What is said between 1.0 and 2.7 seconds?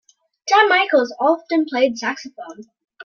often played saxophone.